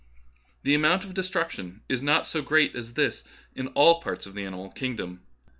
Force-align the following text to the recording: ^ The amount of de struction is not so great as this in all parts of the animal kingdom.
^ 0.59 0.63
The 0.63 0.73
amount 0.73 1.03
of 1.03 1.13
de 1.13 1.21
struction 1.21 1.81
is 1.87 2.01
not 2.01 2.25
so 2.25 2.41
great 2.41 2.75
as 2.75 2.95
this 2.95 3.23
in 3.55 3.67
all 3.75 4.01
parts 4.01 4.25
of 4.25 4.33
the 4.33 4.43
animal 4.45 4.71
kingdom. 4.71 5.19